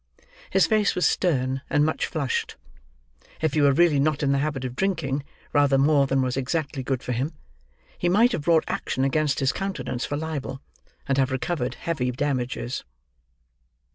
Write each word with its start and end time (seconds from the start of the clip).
His 0.49 0.65
face 0.65 0.95
was 0.95 1.05
stern, 1.05 1.61
and 1.69 1.85
much 1.85 2.07
flushed. 2.07 2.55
If 3.39 3.53
he 3.53 3.61
were 3.61 3.71
really 3.71 3.99
not 3.99 4.23
in 4.23 4.31
the 4.31 4.39
habit 4.39 4.65
of 4.65 4.75
drinking 4.75 5.23
rather 5.53 5.77
more 5.77 6.07
than 6.07 6.23
was 6.23 6.35
exactly 6.35 6.81
good 6.81 7.03
for 7.03 7.11
him, 7.11 7.33
he 7.99 8.09
might 8.09 8.31
have 8.31 8.41
brought 8.45 8.63
action 8.67 9.03
against 9.03 9.41
his 9.41 9.51
countenance 9.53 10.03
for 10.03 10.17
libel, 10.17 10.59
and 11.07 11.19
have 11.19 11.29
recovered 11.29 11.75
heavy 11.75 12.09
damages. 12.09 12.83